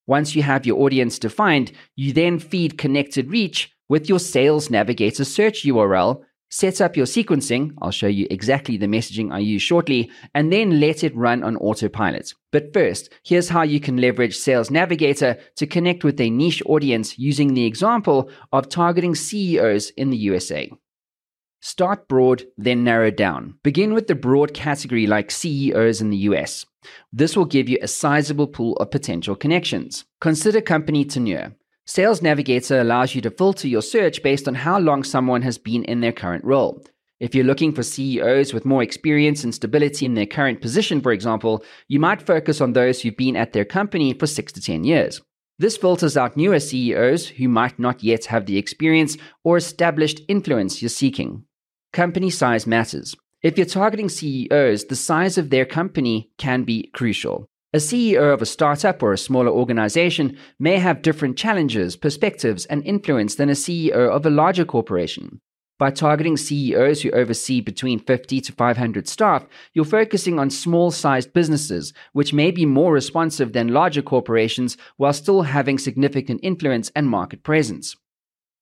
Once 0.07 0.37
you 0.37 0.45
have 0.45 0.65
your 0.65 0.81
audience 0.83 1.19
defined, 1.19 1.73
you 1.97 2.13
then 2.13 2.39
feed 2.39 2.79
connected 2.79 3.29
reach 3.29 3.73
with 3.89 4.09
your 4.09 4.21
Sales 4.21 4.71
Navigator 4.71 5.25
search 5.25 5.65
URL 5.65 6.23
set 6.53 6.83
up 6.83 6.97
your 6.97 7.07
sequencing. 7.07 7.75
I'll 7.81 7.91
show 7.91 8.07
you 8.07 8.27
exactly 8.31 8.77
the 8.77 8.87
messaging 8.87 9.33
I 9.33 9.39
use 9.39 9.63
shortly, 9.63 10.11
and 10.35 10.53
then 10.53 10.79
let 10.79 11.03
it 11.03 11.17
run 11.17 11.43
on 11.43 11.57
autopilot. 11.57 12.35
But 12.53 12.75
first, 12.75 13.11
here's 13.25 13.49
how 13.49 13.63
you 13.63 13.81
can 13.81 13.97
leverage 13.97 14.37
Sales 14.37 14.71
Navigator 14.71 15.39
to 15.57 15.67
connect 15.67 16.05
with 16.05 16.21
a 16.21 16.29
niche 16.29 16.63
audience 16.67 17.19
using 17.19 17.55
the 17.55 17.65
example 17.65 18.31
of 18.53 18.69
targeting 18.69 19.15
CEOs 19.15 19.91
in 19.91 20.11
the 20.11 20.17
USA. 20.19 20.71
Start 21.63 22.07
broad, 22.07 22.45
then 22.59 22.85
narrow 22.85 23.11
down. 23.11 23.55
Begin 23.63 23.95
with 23.95 24.07
the 24.07 24.15
broad 24.15 24.53
category 24.53 25.07
like 25.07 25.31
CEOs 25.31 26.01
in 26.01 26.11
the 26.11 26.17
US. 26.29 26.67
This 27.13 27.35
will 27.35 27.45
give 27.47 27.69
you 27.69 27.79
a 27.81 27.89
sizable 27.89 28.49
pool 28.49 28.77
of 28.77 28.91
potential 28.91 29.37
connections. 29.37 30.05
Consider 30.21 30.61
company 30.61 31.05
tenure. 31.05 31.57
Sales 31.95 32.23
Navigator 32.23 32.81
allows 32.81 33.15
you 33.15 33.21
to 33.21 33.31
filter 33.31 33.69
your 33.69 33.83
search 33.83 34.23
based 34.23 34.49
on 34.49 34.55
how 34.55 34.79
long 34.79 35.05
someone 35.05 35.43
has 35.43 35.59
been 35.59 35.85
in 35.85 36.01
their 36.01 36.11
current 36.11 36.43
role. 36.43 36.83
If 37.21 37.35
you're 37.35 37.45
looking 37.45 37.75
for 37.75 37.83
CEOs 37.83 38.55
with 38.55 38.65
more 38.65 38.83
experience 38.83 39.45
and 39.45 39.55
stability 39.55 40.07
in 40.07 40.15
their 40.15 40.25
current 40.25 40.63
position, 40.63 41.03
for 41.03 41.13
example, 41.13 41.63
you 41.89 42.01
might 42.01 42.23
focus 42.23 42.63
on 42.63 42.73
those 42.73 43.03
who've 43.03 43.15
been 43.15 43.37
at 43.37 43.53
their 43.53 43.67
company 43.67 44.15
for 44.15 44.27
6 44.27 44.53
to 44.53 44.61
10 44.63 44.85
years. 44.85 45.21
This 45.59 45.77
filters 45.77 46.17
out 46.17 46.35
newer 46.35 46.61
CEOs 46.61 47.29
who 47.29 47.47
might 47.47 47.79
not 47.79 48.03
yet 48.03 48.25
have 48.25 48.47
the 48.47 48.57
experience 48.57 49.19
or 49.45 49.59
established 49.59 50.23
influence 50.29 50.81
you're 50.81 50.89
seeking. 50.89 51.45
Company 51.93 52.31
size 52.31 52.67
matters. 52.67 53.15
If 53.43 53.59
you're 53.59 53.67
targeting 53.67 54.09
CEOs, 54.09 54.87
the 54.87 54.97
size 54.97 55.37
of 55.37 55.51
their 55.51 55.67
company 55.67 56.31
can 56.39 56.63
be 56.63 56.89
crucial. 56.95 57.51
A 57.75 57.79
CEO 57.79 58.35
of 58.35 58.43
a 58.43 58.47
startup 58.47 59.03
or 59.03 59.15
a 59.15 59.19
smaller 59.19 59.51
organization 59.51 60.37
may 60.59 60.79
have 60.79 61.01
different 61.01 61.39
challenges, 61.39 61.97
perspectives, 61.97 62.67
and 62.67 62.85
influence 62.85 63.37
than 63.37 63.49
a 63.49 63.53
CEO 63.55 64.11
of 64.11 64.27
a 64.27 64.31
larger 64.31 64.67
corporation. 64.67 65.41
By 65.79 65.91
targeting 65.91 66.37
CEOs 66.37 67.01
who 67.01 67.11
oversee 67.13 67.63
between 67.63 67.99
50 67.99 68.43
to 68.43 68.53
500 68.53 69.09
staff, 69.09 69.47
you're 69.73 69.87
focusing 69.87 70.39
on 70.39 70.51
small 70.51 70.91
sized 70.91 71.33
businesses, 71.33 71.95
which 72.13 72.35
may 72.35 72.51
be 72.51 72.67
more 72.67 72.93
responsive 72.93 73.55
than 73.55 73.69
larger 73.69 74.03
corporations 74.03 74.77
while 74.99 75.15
still 75.15 75.41
having 75.41 75.79
significant 75.79 76.41
influence 76.43 76.93
and 76.95 77.09
market 77.09 77.43
presence. 77.43 77.97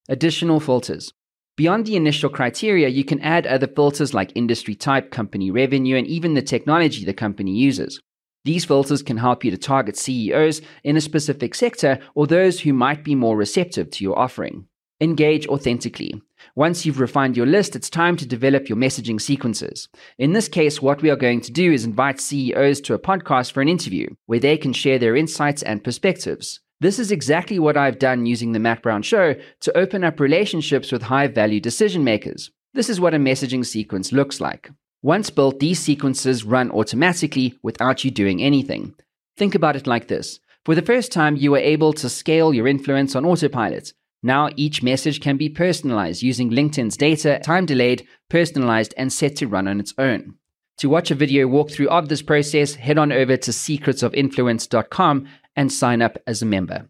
Additional 0.07 0.61
filters. 0.61 1.11
Beyond 1.57 1.85
the 1.85 1.97
initial 1.97 2.29
criteria, 2.29 2.87
you 2.87 3.03
can 3.03 3.19
add 3.19 3.45
other 3.45 3.67
filters 3.67 4.13
like 4.13 4.31
industry 4.35 4.73
type, 4.73 5.11
company 5.11 5.51
revenue, 5.51 5.97
and 5.97 6.07
even 6.07 6.33
the 6.33 6.41
technology 6.41 7.03
the 7.03 7.13
company 7.13 7.51
uses. 7.51 7.99
These 8.43 8.65
filters 8.65 9.03
can 9.03 9.17
help 9.17 9.43
you 9.43 9.51
to 9.51 9.57
target 9.57 9.95
CEOs 9.97 10.61
in 10.83 10.97
a 10.97 11.01
specific 11.01 11.53
sector 11.53 11.99
or 12.15 12.25
those 12.25 12.61
who 12.61 12.73
might 12.73 13.03
be 13.03 13.13
more 13.13 13.37
receptive 13.37 13.91
to 13.91 14.03
your 14.03 14.17
offering. 14.17 14.65
Engage 14.99 15.47
authentically. 15.47 16.21
Once 16.55 16.85
you've 16.85 16.99
refined 16.99 17.37
your 17.37 17.45
list, 17.45 17.75
it's 17.75 17.89
time 17.89 18.17
to 18.17 18.25
develop 18.25 18.67
your 18.67 18.77
messaging 18.77 19.21
sequences. 19.21 19.89
In 20.17 20.33
this 20.33 20.47
case, 20.47 20.81
what 20.81 21.01
we 21.01 21.09
are 21.09 21.15
going 21.15 21.41
to 21.41 21.51
do 21.51 21.71
is 21.71 21.85
invite 21.85 22.19
CEOs 22.19 22.81
to 22.81 22.93
a 22.95 22.99
podcast 22.99 23.51
for 23.51 23.61
an 23.61 23.69
interview 23.69 24.07
where 24.25 24.39
they 24.39 24.57
can 24.57 24.73
share 24.73 24.97
their 24.97 25.15
insights 25.15 25.61
and 25.61 25.83
perspectives. 25.83 26.59
This 26.79 26.97
is 26.97 27.11
exactly 27.11 27.59
what 27.59 27.77
I've 27.77 27.99
done 27.99 28.25
using 28.25 28.53
the 28.53 28.59
Matt 28.59 28.81
Brown 28.81 29.03
Show 29.03 29.35
to 29.59 29.77
open 29.77 30.03
up 30.03 30.19
relationships 30.19 30.91
with 30.91 31.03
high 31.03 31.27
value 31.27 31.59
decision 31.59 32.03
makers. 32.03 32.49
This 32.73 32.89
is 32.89 32.99
what 32.99 33.13
a 33.13 33.17
messaging 33.17 33.63
sequence 33.65 34.11
looks 34.11 34.41
like. 34.41 34.71
Once 35.03 35.29
built, 35.31 35.59
these 35.59 35.79
sequences 35.79 36.43
run 36.43 36.69
automatically 36.71 37.57
without 37.63 38.03
you 38.03 38.11
doing 38.11 38.41
anything. 38.41 38.93
Think 39.35 39.55
about 39.55 39.75
it 39.75 39.87
like 39.87 40.07
this. 40.07 40.39
For 40.63 40.75
the 40.75 40.83
first 40.83 41.11
time, 41.11 41.35
you 41.35 41.51
were 41.51 41.57
able 41.57 41.91
to 41.93 42.09
scale 42.09 42.53
your 42.53 42.67
influence 42.67 43.15
on 43.15 43.25
autopilot. 43.25 43.93
Now 44.21 44.49
each 44.55 44.83
message 44.83 45.19
can 45.19 45.37
be 45.37 45.49
personalized 45.49 46.21
using 46.21 46.51
LinkedIn's 46.51 46.95
data, 46.95 47.41
time 47.43 47.65
delayed, 47.65 48.05
personalized, 48.29 48.93
and 48.95 49.11
set 49.11 49.35
to 49.37 49.47
run 49.47 49.67
on 49.67 49.79
its 49.79 49.95
own. 49.97 50.35
To 50.77 50.89
watch 50.89 51.09
a 51.09 51.15
video 51.15 51.47
walkthrough 51.47 51.87
of 51.87 52.07
this 52.07 52.21
process, 52.21 52.75
head 52.75 52.99
on 52.99 53.11
over 53.11 53.37
to 53.37 53.51
secretsofinfluence.com 53.51 55.27
and 55.55 55.71
sign 55.71 56.01
up 56.03 56.17
as 56.27 56.41
a 56.41 56.45
member. 56.45 56.87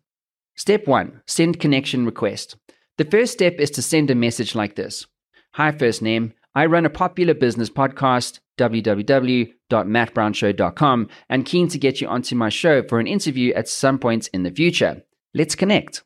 Step 0.56 0.86
1 0.86 1.22
Send 1.27 1.60
connection 1.62 2.06
request. 2.06 2.58
The 2.98 3.06
first 3.06 3.32
step 3.32 3.56
is 3.56 3.72
to 3.72 3.82
send 3.82 4.12
a 4.12 4.15
message 4.15 4.53
like 4.53 4.75
this 4.75 5.08
Hi, 5.53 5.72
first 5.72 6.01
name. 6.01 6.34
I 6.53 6.65
run 6.65 6.86
a 6.86 6.89
popular 6.89 7.34
business 7.34 7.70
podcast, 7.70 8.41
www.mattbrownshow.com, 8.58 11.08
and 11.29 11.46
keen 11.46 11.70
to 11.70 11.79
get 11.79 12.01
you 12.01 12.08
onto 12.08 12.36
my 12.36 12.50
show 12.50 12.84
for 12.84 13.00
an 13.00 13.08
interview 13.08 13.53
at 13.53 13.70
some 13.70 13.98
point 13.98 14.27
in 14.34 14.43
the 14.43 14.51
future. 14.51 15.03
Let's 15.34 15.55
connect. 15.55 16.03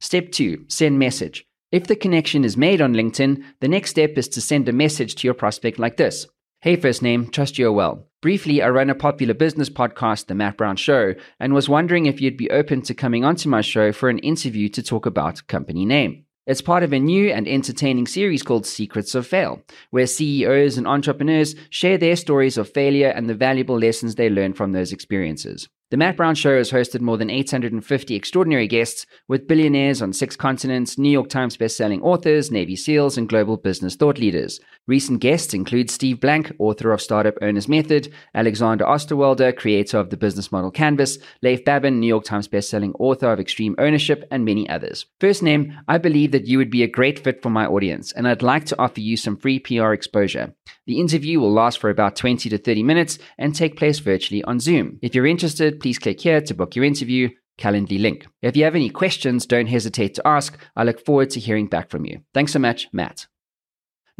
Step 0.00 0.32
2 0.32 0.64
Send 0.68 0.98
message. 0.98 1.46
If 1.70 1.86
the 1.86 1.94
connection 1.94 2.44
is 2.44 2.56
made 2.56 2.80
on 2.80 2.94
LinkedIn, 2.94 3.40
the 3.60 3.68
next 3.68 3.90
step 3.90 4.18
is 4.18 4.26
to 4.28 4.40
send 4.40 4.68
a 4.68 4.72
message 4.72 5.14
to 5.16 5.28
your 5.28 5.34
prospect 5.34 5.78
like 5.78 5.96
this 5.96 6.26
Hey, 6.60 6.74
first 6.74 7.02
name, 7.02 7.28
trust 7.28 7.56
you're 7.56 7.70
well. 7.70 8.08
Briefly, 8.20 8.62
I 8.62 8.70
run 8.70 8.90
a 8.90 8.96
popular 8.96 9.34
business 9.34 9.70
podcast, 9.70 10.26
The 10.26 10.34
Matt 10.34 10.56
Brown 10.56 10.74
Show, 10.74 11.14
and 11.38 11.54
was 11.54 11.68
wondering 11.68 12.06
if 12.06 12.20
you'd 12.20 12.36
be 12.36 12.50
open 12.50 12.82
to 12.82 12.94
coming 12.94 13.24
onto 13.24 13.48
my 13.48 13.60
show 13.60 13.92
for 13.92 14.08
an 14.08 14.18
interview 14.18 14.68
to 14.70 14.82
talk 14.82 15.06
about 15.06 15.46
company 15.46 15.86
name. 15.86 16.24
It's 16.48 16.62
part 16.62 16.82
of 16.82 16.94
a 16.94 16.98
new 16.98 17.28
and 17.28 17.46
entertaining 17.46 18.06
series 18.06 18.42
called 18.42 18.64
Secrets 18.64 19.14
of 19.14 19.26
Fail, 19.26 19.60
where 19.90 20.06
CEOs 20.06 20.78
and 20.78 20.88
entrepreneurs 20.88 21.54
share 21.68 21.98
their 21.98 22.16
stories 22.16 22.56
of 22.56 22.72
failure 22.72 23.10
and 23.10 23.28
the 23.28 23.34
valuable 23.34 23.78
lessons 23.78 24.14
they 24.14 24.30
learn 24.30 24.54
from 24.54 24.72
those 24.72 24.90
experiences. 24.90 25.68
The 25.90 25.96
Matt 25.96 26.18
Brown 26.18 26.34
Show 26.34 26.58
has 26.58 26.70
hosted 26.70 27.00
more 27.00 27.16
than 27.16 27.30
850 27.30 28.14
extraordinary 28.14 28.66
guests 28.66 29.06
with 29.26 29.48
billionaires 29.48 30.02
on 30.02 30.12
six 30.12 30.36
continents, 30.36 30.98
New 30.98 31.10
York 31.10 31.30
Times 31.30 31.56
bestselling 31.56 32.02
authors, 32.02 32.50
Navy 32.50 32.76
SEALs, 32.76 33.16
and 33.16 33.26
global 33.26 33.56
business 33.56 33.96
thought 33.96 34.18
leaders. 34.18 34.60
Recent 34.86 35.20
guests 35.20 35.54
include 35.54 35.90
Steve 35.90 36.20
Blank, 36.20 36.52
author 36.58 36.92
of 36.92 37.00
Startup 37.00 37.34
Owner's 37.40 37.68
Method, 37.68 38.12
Alexander 38.34 38.84
Osterwalder, 38.84 39.56
creator 39.56 39.96
of 39.96 40.10
the 40.10 40.18
business 40.18 40.52
model 40.52 40.70
Canvas, 40.70 41.16
Leif 41.42 41.64
Babin, 41.64 42.00
New 42.00 42.06
York 42.06 42.24
Times 42.24 42.48
bestselling 42.48 42.92
author 42.98 43.32
of 43.32 43.40
Extreme 43.40 43.74
Ownership, 43.78 44.28
and 44.30 44.44
many 44.44 44.68
others. 44.68 45.06
First 45.20 45.42
name, 45.42 45.74
I 45.88 45.96
believe 45.96 46.32
that 46.32 46.46
you 46.46 46.58
would 46.58 46.70
be 46.70 46.82
a 46.82 46.86
great 46.86 47.18
fit 47.18 47.42
for 47.42 47.48
my 47.48 47.64
audience, 47.64 48.12
and 48.12 48.28
I'd 48.28 48.42
like 48.42 48.66
to 48.66 48.78
offer 48.78 49.00
you 49.00 49.16
some 49.16 49.38
free 49.38 49.58
PR 49.58 49.94
exposure. 49.94 50.54
The 50.86 51.00
interview 51.00 51.40
will 51.40 51.52
last 51.52 51.78
for 51.78 51.90
about 51.90 52.16
20 52.16 52.48
to 52.50 52.58
30 52.58 52.82
minutes 52.82 53.18
and 53.36 53.54
take 53.54 53.76
place 53.76 53.98
virtually 53.98 54.42
on 54.44 54.58
Zoom. 54.58 54.98
If 55.02 55.14
you're 55.14 55.26
interested, 55.26 55.77
please 55.80 55.98
click 55.98 56.20
here 56.20 56.40
to 56.40 56.54
book 56.54 56.76
your 56.76 56.84
interview. 56.84 57.30
Calendly 57.58 58.00
link. 58.00 58.26
If 58.40 58.56
you 58.56 58.64
have 58.64 58.76
any 58.76 58.88
questions, 58.88 59.44
don't 59.44 59.66
hesitate 59.66 60.14
to 60.14 60.26
ask. 60.26 60.56
I 60.76 60.84
look 60.84 61.04
forward 61.04 61.30
to 61.30 61.40
hearing 61.40 61.66
back 61.66 61.90
from 61.90 62.04
you. 62.04 62.20
Thanks 62.32 62.52
so 62.52 62.60
much, 62.60 62.88
Matt. 62.92 63.26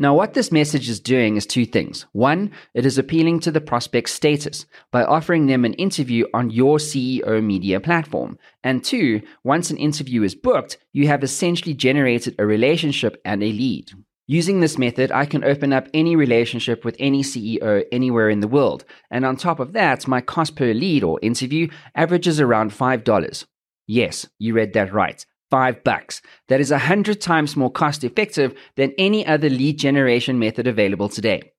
Now, 0.01 0.15
what 0.15 0.35
this 0.35 0.53
message 0.53 0.89
is 0.89 1.01
doing 1.01 1.37
is 1.37 1.45
two 1.45 1.67
things. 1.67 2.07
One, 2.13 2.53
it 2.73 2.87
is 2.87 2.99
appealing 2.99 3.41
to 3.41 3.51
the 3.51 3.61
prospect's 3.61 4.13
status 4.13 4.65
by 4.93 5.03
offering 5.03 5.47
them 5.47 5.65
an 5.65 5.75
interview 5.75 6.25
on 6.33 6.51
your 6.51 6.79
CEO 6.79 7.43
media 7.45 7.81
platform. 7.81 8.39
And 8.63 8.85
two, 8.85 9.23
once 9.43 9.73
an 9.73 9.77
interview 9.77 10.23
is 10.23 10.37
booked, 10.37 10.79
you 10.93 11.09
have 11.09 11.25
essentially 11.25 11.75
generated 11.75 12.37
a 12.39 12.47
relationship 12.47 13.21
and 13.25 13.43
a 13.43 13.53
lead. 13.53 13.91
Using 14.31 14.61
this 14.61 14.77
method, 14.77 15.11
I 15.11 15.25
can 15.25 15.43
open 15.43 15.73
up 15.73 15.89
any 15.95 16.15
relationship 16.15 16.85
with 16.85 16.97
any 16.99 17.23
CEO 17.23 17.85
anywhere 17.91 18.29
in 18.29 18.41
the 18.41 18.47
world. 18.47 18.85
And 19.11 19.25
on 19.25 19.37
top 19.37 19.59
of 19.59 19.73
that, 19.73 20.07
my 20.07 20.21
cost 20.21 20.55
per 20.55 20.75
lead 20.75 21.03
or 21.03 21.19
interview 21.23 21.69
averages 21.95 22.39
around 22.39 22.71
$5. 22.71 23.47
Yes, 23.87 24.27
you 24.39 24.53
read 24.53 24.75
that 24.75 24.93
right 24.93 25.25
five 25.51 25.83
bucks. 25.83 26.21
That 26.49 26.61
is 26.61 26.71
a 26.71 26.77
hundred 26.79 27.23
times 27.23 27.57
more 27.57 27.71
cost 27.71 28.05
effective 28.05 28.55
than 28.77 28.93
any 28.99 29.27
other 29.27 29.49
lead 29.49 29.79
generation 29.79 30.39
method 30.39 30.67
available 30.67 31.09
today. 31.09 31.53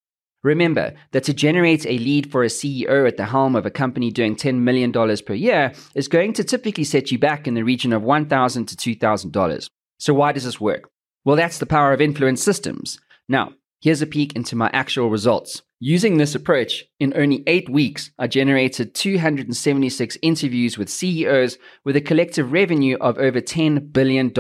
Remember 0.44 0.94
that 1.12 1.24
to 1.24 1.34
generate 1.34 1.88
a 1.88 1.98
lead 1.98 2.32
for 2.32 2.44
a 2.44 2.48
CEO 2.48 3.08
at 3.08 3.18
the 3.18 3.26
helm 3.26 3.56
of 3.56 3.66
a 3.66 3.72
company 3.72 4.12
doing 4.12 4.36
$10 4.36 4.60
million 4.60 4.94
per 4.94 5.34
year 5.34 5.74
is 5.96 6.08
going 6.08 6.34
to 6.34 6.44
typically 6.44 6.84
set 6.84 7.12
you 7.12 7.18
back 7.18 7.48
in 7.48 7.56
the 7.56 7.64
region 7.64 7.92
of 7.92 8.04
1,000 8.04 8.68
to 8.68 8.96
$2,000. 8.96 9.70
So 9.98 10.14
why 10.14 10.34
does 10.34 10.46
this 10.46 10.62
work? 10.62 10.92
Well, 11.26 11.36
that's 11.36 11.60
the 11.60 11.66
power 11.66 11.94
of 11.94 12.02
influence 12.02 12.44
systems. 12.44 13.00
Now, 13.28 13.54
here's 13.82 14.02
a 14.02 14.08
peek 14.08 14.36
into 14.36 14.56
my 14.56 14.70
actual 14.74 15.10
results. 15.10 15.62
Using 15.82 16.18
this 16.18 16.36
approach, 16.36 16.86
in 17.00 17.14
only 17.16 17.44
eight 17.48 17.70
weeks, 17.70 18.12
I 18.20 18.28
generated 18.28 18.94
276 18.96 20.18
interviews 20.22 20.78
with 20.78 20.90
CEOs 20.90 21.58
with 21.86 21.96
a 21.96 22.02
collective 22.02 22.52
revenue 22.52 22.98
of 23.00 23.18
over 23.18 23.40
$10 23.40 23.94
billion. 23.94 24.34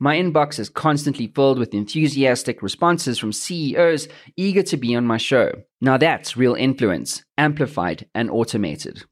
My 0.00 0.16
inbox 0.16 0.58
is 0.58 0.68
constantly 0.68 1.28
filled 1.28 1.58
with 1.58 1.72
enthusiastic 1.72 2.62
responses 2.62 3.18
from 3.18 3.32
CEOs 3.32 4.08
eager 4.36 4.62
to 4.64 4.76
be 4.76 4.94
on 4.94 5.06
my 5.06 5.16
show. 5.16 5.52
Now 5.80 5.96
that's 5.96 6.36
real 6.36 6.54
influence, 6.54 7.24
amplified 7.38 8.06
and 8.14 8.28
automated. 8.28 9.04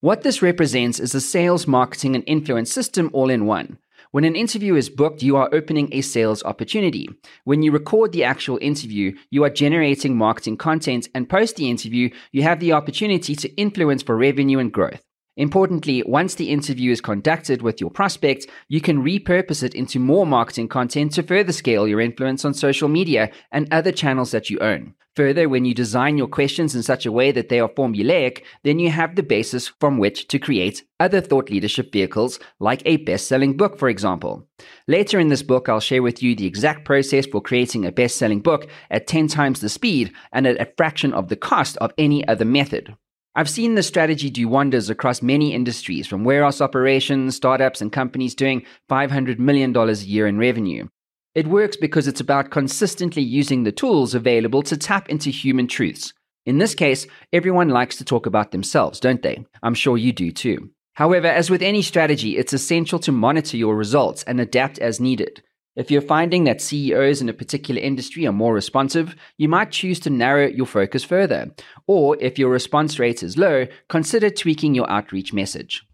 What 0.00 0.22
this 0.22 0.40
represents 0.40 0.98
is 0.98 1.14
a 1.14 1.20
sales, 1.20 1.66
marketing, 1.66 2.14
and 2.14 2.24
influence 2.26 2.72
system 2.72 3.10
all 3.12 3.30
in 3.30 3.46
one. 3.46 3.78
When 4.12 4.24
an 4.24 4.34
interview 4.34 4.74
is 4.74 4.90
booked, 4.90 5.22
you 5.22 5.36
are 5.36 5.48
opening 5.52 5.88
a 5.92 6.00
sales 6.00 6.42
opportunity. 6.42 7.08
When 7.44 7.62
you 7.62 7.70
record 7.70 8.10
the 8.10 8.24
actual 8.24 8.58
interview, 8.60 9.14
you 9.30 9.44
are 9.44 9.50
generating 9.50 10.16
marketing 10.16 10.56
content, 10.56 11.08
and 11.14 11.28
post 11.28 11.54
the 11.54 11.70
interview, 11.70 12.10
you 12.32 12.42
have 12.42 12.58
the 12.58 12.72
opportunity 12.72 13.36
to 13.36 13.54
influence 13.54 14.02
for 14.02 14.16
revenue 14.16 14.58
and 14.58 14.72
growth. 14.72 15.00
Importantly, 15.40 16.02
once 16.06 16.34
the 16.34 16.50
interview 16.50 16.92
is 16.92 17.00
conducted 17.00 17.62
with 17.62 17.80
your 17.80 17.88
prospect, 17.88 18.46
you 18.68 18.78
can 18.78 19.02
repurpose 19.02 19.62
it 19.62 19.74
into 19.74 19.98
more 19.98 20.26
marketing 20.26 20.68
content 20.68 21.12
to 21.12 21.22
further 21.22 21.50
scale 21.50 21.88
your 21.88 22.02
influence 22.02 22.44
on 22.44 22.52
social 22.52 22.90
media 22.90 23.30
and 23.50 23.66
other 23.72 23.90
channels 23.90 24.32
that 24.32 24.50
you 24.50 24.58
own. 24.58 24.94
Further, 25.16 25.48
when 25.48 25.64
you 25.64 25.72
design 25.72 26.18
your 26.18 26.26
questions 26.26 26.74
in 26.74 26.82
such 26.82 27.06
a 27.06 27.10
way 27.10 27.32
that 27.32 27.48
they 27.48 27.58
are 27.58 27.70
formulaic, 27.70 28.42
then 28.64 28.78
you 28.78 28.90
have 28.90 29.16
the 29.16 29.22
basis 29.22 29.68
from 29.80 29.96
which 29.96 30.28
to 30.28 30.38
create 30.38 30.84
other 31.00 31.22
thought 31.22 31.48
leadership 31.48 31.90
vehicles, 31.90 32.38
like 32.58 32.82
a 32.84 32.98
best 32.98 33.26
selling 33.26 33.56
book, 33.56 33.78
for 33.78 33.88
example. 33.88 34.46
Later 34.88 35.18
in 35.18 35.28
this 35.28 35.42
book, 35.42 35.70
I'll 35.70 35.80
share 35.80 36.02
with 36.02 36.22
you 36.22 36.36
the 36.36 36.46
exact 36.46 36.84
process 36.84 37.24
for 37.26 37.40
creating 37.40 37.86
a 37.86 37.92
best 37.92 38.16
selling 38.16 38.40
book 38.40 38.68
at 38.90 39.06
10 39.06 39.28
times 39.28 39.60
the 39.60 39.70
speed 39.70 40.12
and 40.32 40.46
at 40.46 40.60
a 40.60 40.70
fraction 40.76 41.14
of 41.14 41.28
the 41.28 41.36
cost 41.36 41.78
of 41.78 41.94
any 41.96 42.28
other 42.28 42.44
method. 42.44 42.94
I've 43.40 43.48
seen 43.48 43.74
this 43.74 43.86
strategy 43.86 44.28
do 44.28 44.46
wonders 44.48 44.90
across 44.90 45.22
many 45.22 45.54
industries, 45.54 46.06
from 46.06 46.24
warehouse 46.24 46.60
operations, 46.60 47.36
startups, 47.36 47.80
and 47.80 47.90
companies 47.90 48.34
doing 48.34 48.66
$500 48.90 49.38
million 49.38 49.74
a 49.74 49.92
year 49.94 50.26
in 50.26 50.36
revenue. 50.36 50.88
It 51.34 51.46
works 51.46 51.78
because 51.78 52.06
it's 52.06 52.20
about 52.20 52.50
consistently 52.50 53.22
using 53.22 53.62
the 53.62 53.72
tools 53.72 54.14
available 54.14 54.62
to 54.64 54.76
tap 54.76 55.08
into 55.08 55.30
human 55.30 55.68
truths. 55.68 56.12
In 56.44 56.58
this 56.58 56.74
case, 56.74 57.06
everyone 57.32 57.70
likes 57.70 57.96
to 57.96 58.04
talk 58.04 58.26
about 58.26 58.50
themselves, 58.50 59.00
don't 59.00 59.22
they? 59.22 59.42
I'm 59.62 59.72
sure 59.72 59.96
you 59.96 60.12
do 60.12 60.30
too. 60.32 60.68
However, 60.92 61.28
as 61.28 61.48
with 61.48 61.62
any 61.62 61.80
strategy, 61.80 62.36
it's 62.36 62.52
essential 62.52 62.98
to 62.98 63.10
monitor 63.10 63.56
your 63.56 63.74
results 63.74 64.22
and 64.24 64.38
adapt 64.38 64.78
as 64.80 65.00
needed. 65.00 65.42
If 65.76 65.90
you're 65.90 66.02
finding 66.02 66.44
that 66.44 66.60
CEOs 66.60 67.20
in 67.20 67.28
a 67.28 67.32
particular 67.32 67.80
industry 67.80 68.26
are 68.26 68.32
more 68.32 68.52
responsive, 68.52 69.14
you 69.38 69.48
might 69.48 69.70
choose 69.70 70.00
to 70.00 70.10
narrow 70.10 70.46
your 70.48 70.66
focus 70.66 71.04
further. 71.04 71.54
Or 71.86 72.16
if 72.20 72.38
your 72.38 72.50
response 72.50 72.98
rate 72.98 73.22
is 73.22 73.38
low, 73.38 73.66
consider 73.88 74.30
tweaking 74.30 74.74
your 74.74 74.90
outreach 74.90 75.32
message. 75.32 75.84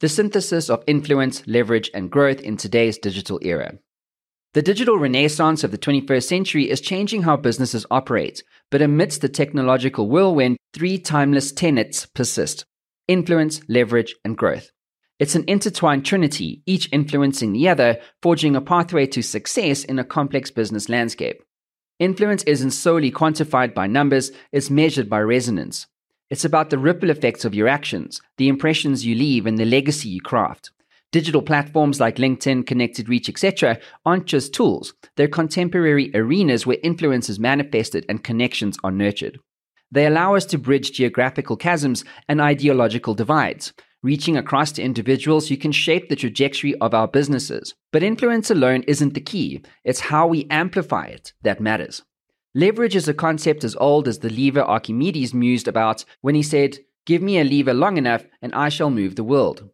The 0.00 0.08
synthesis 0.08 0.70
of 0.70 0.82
influence, 0.86 1.46
leverage, 1.46 1.90
and 1.92 2.10
growth 2.10 2.40
in 2.40 2.56
today's 2.56 2.98
digital 2.98 3.38
era. 3.42 3.78
The 4.54 4.62
digital 4.62 4.98
renaissance 4.98 5.64
of 5.64 5.70
the 5.70 5.78
21st 5.78 6.22
century 6.22 6.70
is 6.70 6.80
changing 6.80 7.22
how 7.22 7.36
businesses 7.36 7.84
operate, 7.90 8.42
but 8.70 8.80
amidst 8.80 9.20
the 9.20 9.28
technological 9.28 10.08
whirlwind, 10.08 10.56
three 10.72 10.98
timeless 10.98 11.52
tenets 11.52 12.06
persist 12.06 12.64
influence, 13.08 13.60
leverage, 13.68 14.14
and 14.24 14.36
growth. 14.36 14.70
It's 15.18 15.34
an 15.34 15.44
intertwined 15.46 16.04
trinity, 16.04 16.62
each 16.66 16.90
influencing 16.92 17.52
the 17.52 17.68
other, 17.68 17.98
forging 18.20 18.54
a 18.54 18.60
pathway 18.60 19.06
to 19.06 19.22
success 19.22 19.82
in 19.82 19.98
a 19.98 20.04
complex 20.04 20.50
business 20.50 20.90
landscape. 20.90 21.42
Influence 21.98 22.42
isn't 22.42 22.72
solely 22.72 23.10
quantified 23.10 23.72
by 23.72 23.86
numbers, 23.86 24.30
it's 24.52 24.68
measured 24.68 25.08
by 25.08 25.20
resonance. 25.20 25.86
It's 26.28 26.44
about 26.44 26.68
the 26.68 26.78
ripple 26.78 27.08
effects 27.08 27.46
of 27.46 27.54
your 27.54 27.66
actions, 27.66 28.20
the 28.36 28.48
impressions 28.48 29.06
you 29.06 29.14
leave, 29.14 29.46
and 29.46 29.56
the 29.56 29.64
legacy 29.64 30.10
you 30.10 30.20
craft. 30.20 30.70
Digital 31.12 31.40
platforms 31.40 31.98
like 31.98 32.16
LinkedIn, 32.16 32.66
Connected 32.66 33.08
Reach, 33.08 33.30
etc., 33.30 33.78
aren't 34.04 34.26
just 34.26 34.52
tools, 34.52 34.92
they're 35.16 35.28
contemporary 35.28 36.10
arenas 36.14 36.66
where 36.66 36.76
influence 36.82 37.30
is 37.30 37.38
manifested 37.38 38.04
and 38.10 38.22
connections 38.22 38.76
are 38.84 38.90
nurtured. 38.90 39.38
They 39.90 40.04
allow 40.04 40.34
us 40.34 40.44
to 40.46 40.58
bridge 40.58 40.92
geographical 40.92 41.56
chasms 41.56 42.04
and 42.28 42.40
ideological 42.40 43.14
divides, 43.14 43.72
Reaching 44.06 44.36
across 44.36 44.70
to 44.70 44.82
individuals, 44.84 45.50
you 45.50 45.56
can 45.56 45.72
shape 45.72 46.08
the 46.08 46.14
trajectory 46.14 46.76
of 46.76 46.94
our 46.94 47.08
businesses. 47.08 47.74
But 47.92 48.04
influence 48.04 48.52
alone 48.52 48.84
isn't 48.84 49.14
the 49.14 49.20
key, 49.20 49.62
it's 49.82 49.98
how 49.98 50.28
we 50.28 50.46
amplify 50.48 51.06
it 51.06 51.32
that 51.42 51.60
matters. 51.60 52.04
Leverage 52.54 52.94
is 52.94 53.08
a 53.08 53.12
concept 53.12 53.64
as 53.64 53.74
old 53.80 54.06
as 54.06 54.20
the 54.20 54.30
lever 54.30 54.62
Archimedes 54.62 55.34
mused 55.34 55.66
about 55.66 56.04
when 56.20 56.36
he 56.36 56.42
said, 56.44 56.78
Give 57.04 57.20
me 57.20 57.40
a 57.40 57.42
lever 57.42 57.74
long 57.74 57.96
enough 57.96 58.24
and 58.40 58.54
I 58.54 58.68
shall 58.68 58.90
move 58.90 59.16
the 59.16 59.24
world. 59.24 59.70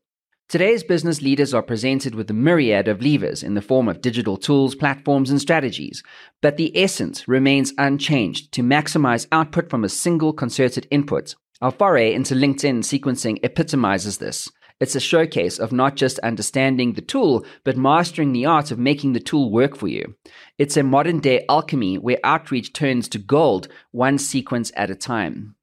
Today's 0.49 0.83
business 0.83 1.21
leaders 1.21 1.53
are 1.53 1.63
presented 1.63 2.15
with 2.15 2.31
a 2.31 2.33
myriad 2.33 2.89
of 2.89 3.03
levers 3.03 3.43
in 3.43 3.53
the 3.53 3.61
form 3.61 3.87
of 3.87 4.01
digital 4.01 4.39
tools, 4.39 4.75
platforms, 4.75 5.29
and 5.29 5.43
strategies, 5.43 6.03
but 6.41 6.57
the 6.57 6.75
essence 6.75 7.29
remains 7.29 7.75
unchanged 7.77 8.51
to 8.53 8.63
maximize 8.63 9.27
output 9.31 9.69
from 9.69 9.85
a 9.85 9.91
single 9.91 10.33
concerted 10.33 10.87
input 10.91 11.35
our 11.63 11.71
foray 11.71 12.13
into 12.13 12.35
LinkedIn 12.35 12.81
sequencing 12.81 13.39
epitomizes 13.45 14.19
this. 14.19 14.51
It's 14.81 14.97
a 14.97 15.01
showcase 15.01 15.61
of 15.61 15.71
not 15.71 15.95
just 15.95 16.19
understanding 16.19 16.95
the 16.95 17.01
tool, 17.01 17.47
but 17.63 17.77
mastering 17.77 18.33
the 18.33 18.47
art 18.47 18.73
of 18.73 18.81
making 18.81 19.13
the 19.13 19.21
tool 19.21 19.53
work 19.53 19.77
for 19.77 19.87
you. 19.87 20.17
It's 20.59 20.77
a 20.77 20.83
modern 20.83 21.21
day 21.21 21.47
alchemy 21.49 21.99
where 21.99 22.19
outreach 22.25 22.73
turns 22.73 23.09
to 23.11 23.19
gold 23.19 23.69
one 23.93 24.19
sequence 24.19 24.73
at 24.75 24.91
a 24.91 24.97
time. 24.97 25.55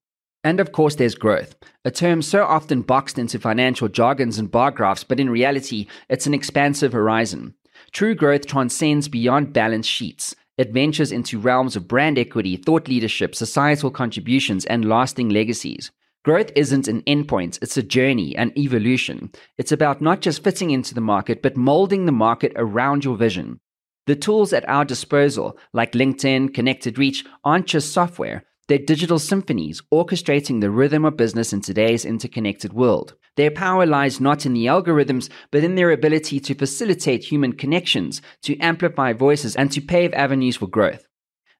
And 0.42 0.62
of 0.62 0.72
course, 0.72 0.96
there's 0.96 1.16
growth, 1.16 1.54
a 1.84 1.92
term 1.92 2.22
so 2.22 2.46
often 2.46 2.82
boxed 2.82 3.20
into 3.20 3.38
financial 3.38 3.90
jargons 3.90 4.40
and 4.40 4.50
bar 4.50 4.72
graphs, 4.72 5.04
but 5.04 5.20
in 5.20 5.30
reality, 5.30 5.88
it's 6.08 6.28
an 6.28 6.34
expansive 6.34 6.94
horizon. 6.94 7.56
True 7.92 8.16
growth 8.16 8.46
transcends 8.46 9.10
beyond 9.10 9.52
balance 9.52 9.86
sheets. 9.86 10.34
It 10.60 10.74
ventures 10.74 11.14
into 11.14 11.40
realms 11.40 11.78
of 11.78 11.88
brand 11.88 12.20
equity, 12.20 12.58
thought 12.58 12.90
leadership, 12.90 13.34
societal 13.34 13.90
contributions, 13.92 14.66
and 14.66 14.84
lasting 14.84 15.30
legacies. 15.30 15.90
Growth 16.26 16.52
isn't 16.54 16.90
an 16.90 17.02
endpoint, 17.04 17.60
it's 17.62 17.78
a 17.78 17.82
journey, 17.82 18.36
an 18.36 18.52
evolution. 18.58 19.32
It's 19.58 19.72
about 19.72 20.02
not 20.02 20.20
just 20.20 20.44
fitting 20.44 20.72
into 20.72 20.94
the 20.94 21.00
market, 21.00 21.42
but 21.42 21.56
molding 21.56 22.06
the 22.06 22.12
market 22.12 22.52
around 22.58 23.06
your 23.06 23.16
vision. 23.16 23.62
The 24.06 24.18
tools 24.18 24.52
at 24.52 24.68
our 24.68 24.84
disposal, 24.84 25.58
like 25.72 25.94
LinkedIn, 25.94 26.54
Connected 26.54 27.00
Reach, 27.00 27.24
aren't 27.46 27.68
just 27.68 27.94
software. 27.94 28.44
They're 28.70 28.78
digital 28.78 29.18
symphonies 29.18 29.82
orchestrating 29.92 30.62
the 30.62 30.70
rhythm 30.70 31.04
of 31.04 31.18
business 31.18 31.54
in 31.54 31.62
today's 31.62 32.06
interconnected 32.06 32.72
world. 32.72 33.16
Their 33.36 33.50
power 33.50 33.88
lies 33.88 34.22
not 34.22 34.46
in 34.46 34.54
the 34.54 34.68
algorithms, 34.68 35.28
but 35.50 35.64
in 35.64 35.74
their 35.74 35.90
ability 35.90 36.40
to 36.42 36.54
facilitate 36.54 37.24
human 37.24 37.54
connections, 37.54 38.22
to 38.44 38.56
amplify 38.60 39.14
voices, 39.14 39.56
and 39.56 39.72
to 39.72 39.82
pave 39.82 40.14
avenues 40.14 40.58
for 40.58 40.68
growth. 40.68 41.08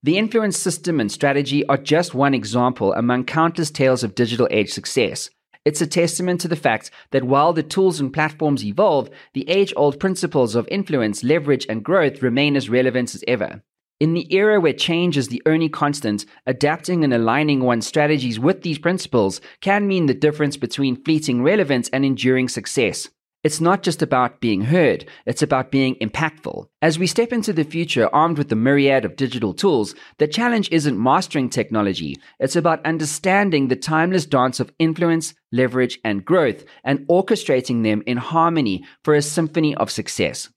The 0.04 0.20
influence 0.20 0.56
system 0.56 1.00
and 1.00 1.12
strategy 1.12 1.66
are 1.66 1.78
just 1.78 2.14
one 2.14 2.36
example 2.36 2.94
among 2.94 3.24
countless 3.24 3.72
tales 3.72 4.04
of 4.04 4.14
digital 4.14 4.48
age 4.52 4.70
success. 4.70 5.32
It's 5.66 5.82
a 5.82 5.88
testament 5.88 6.42
to 6.42 6.48
the 6.48 6.56
fact 6.56 6.92
that 7.10 7.24
while 7.24 7.54
the 7.54 7.64
tools 7.64 8.00
and 8.00 8.14
platforms 8.14 8.64
evolve, 8.64 9.10
the 9.34 9.50
age 9.50 9.74
old 9.76 10.00
principles 10.00 10.54
of 10.54 10.68
influence, 10.70 11.24
leverage, 11.24 11.66
and 11.68 11.84
growth 11.84 12.22
remain 12.22 12.56
as 12.56 12.70
relevant 12.70 13.16
as 13.16 13.24
ever. 13.28 13.64
In 14.00 14.14
the 14.14 14.34
era 14.34 14.62
where 14.62 14.72
change 14.72 15.18
is 15.18 15.28
the 15.28 15.42
only 15.46 15.68
constant, 15.68 16.26
adapting 16.48 17.04
and 17.04 17.14
aligning 17.14 17.60
one's 17.60 17.86
strategies 17.86 18.40
with 18.40 18.62
these 18.62 18.80
principles 18.80 19.42
can 19.60 19.90
mean 19.90 20.06
the 20.06 20.14
difference 20.14 20.56
between 20.56 21.04
fleeting 21.04 21.44
relevance 21.44 21.90
and 21.90 22.06
enduring 22.06 22.48
success. 22.48 23.10
It's 23.44 23.60
not 23.60 23.84
just 23.84 24.02
about 24.02 24.40
being 24.40 24.62
heard, 24.62 25.06
it's 25.26 25.42
about 25.42 25.70
being 25.70 25.96
impactful. 25.96 26.68
As 26.82 26.98
we 26.98 27.08
step 27.08 27.34
into 27.34 27.52
the 27.52 27.66
future 27.66 28.10
armed 28.14 28.38
with 28.38 28.48
the 28.48 28.56
myriad 28.56 29.04
of 29.04 29.18
digital 29.18 29.54
tools, 29.54 29.96
the 30.18 30.30
challenge 30.30 30.70
isn't 30.72 31.02
mastering 31.02 31.50
technology, 31.50 32.18
it's 32.40 32.56
about 32.56 32.86
understanding 32.86 33.68
the 33.68 33.76
timeless 33.76 34.26
dance 34.26 34.62
of 34.62 34.72
influence, 34.80 35.34
leverage, 35.52 36.00
and 36.06 36.24
growth, 36.24 36.64
and 36.86 37.00
orchestrating 37.08 37.84
them 37.84 38.02
in 38.06 38.16
harmony 38.16 38.86
for 39.04 39.14
a 39.14 39.22
symphony 39.22 39.76
of 39.76 39.92
success. 39.92 40.48